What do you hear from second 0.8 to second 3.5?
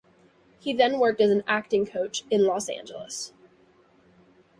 worked as an acting coach in Los Angeles.